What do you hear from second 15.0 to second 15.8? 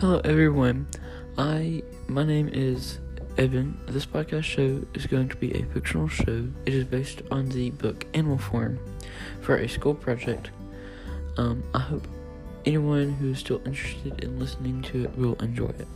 it will enjoy